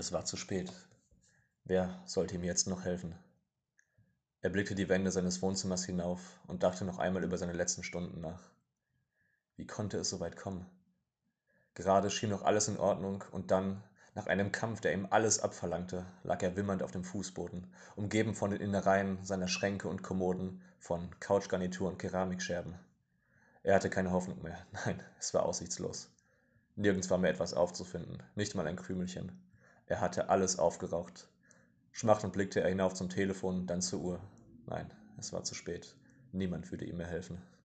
[0.00, 0.72] Es war zu spät.
[1.64, 3.14] Wer sollte ihm jetzt noch helfen?
[4.40, 8.22] Er blickte die Wände seines Wohnzimmers hinauf und dachte noch einmal über seine letzten Stunden
[8.22, 8.50] nach.
[9.56, 10.64] Wie konnte es so weit kommen?
[11.74, 13.82] Gerade schien noch alles in Ordnung und dann,
[14.14, 18.52] nach einem Kampf, der ihm alles abverlangte, lag er wimmernd auf dem Fußboden, umgeben von
[18.52, 22.74] den Innereien seiner Schränke und Kommoden, von Couchgarnitur und Keramikscherben.
[23.64, 24.66] Er hatte keine Hoffnung mehr.
[24.72, 26.08] Nein, es war aussichtslos.
[26.74, 29.49] Nirgends war mehr etwas aufzufinden, nicht mal ein Krümelchen.
[29.90, 31.26] Er hatte alles aufgeraucht.
[31.90, 34.20] Schmachtend blickte er hinauf zum Telefon, dann zur Uhr.
[34.66, 35.96] Nein, es war zu spät.
[36.30, 37.42] Niemand würde ihm mehr helfen.